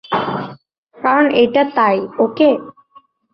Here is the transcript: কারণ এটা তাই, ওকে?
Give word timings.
কারণ 0.97 1.25
এটা 1.35 1.63
তাই, 1.75 1.97
ওকে? 2.19 2.49